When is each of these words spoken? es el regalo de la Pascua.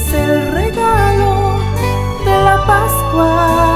es 0.00 0.12
el 0.14 0.52
regalo 0.52 1.58
de 2.24 2.42
la 2.44 2.64
Pascua. 2.66 3.69